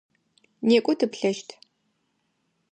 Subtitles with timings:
[0.67, 1.47] Некӏо тыплъэщт!